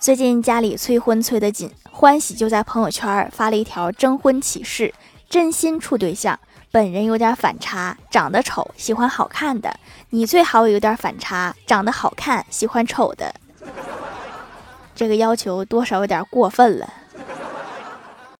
[0.00, 4.94] 最近家里催婚催得紧欢喜就在朋友圈发了一条征婚启事
[5.28, 6.40] 真心处对象
[6.72, 9.78] 本人有点反差长得丑喜欢好看的
[10.08, 13.34] 你最好有点反差长得好看喜欢丑的。
[15.00, 16.99] 这个要求多少有点过分了。